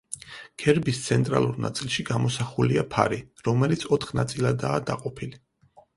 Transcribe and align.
გერბის 0.61 1.01
ცენტრალურ 1.09 1.59
ნაწილში 1.65 2.05
გამოსახულია 2.07 2.85
ფარი, 2.97 3.19
რომელიც 3.49 3.87
ოთხ 3.99 4.15
ნაწილადაა 4.21 4.85
დაყოფილი. 4.89 5.41